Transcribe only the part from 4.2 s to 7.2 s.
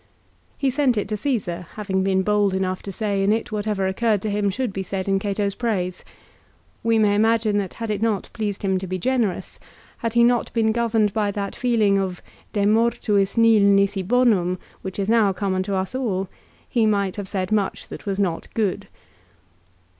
to him should be said in Cato's praise. We may